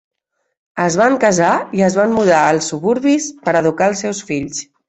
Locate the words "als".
2.47-2.73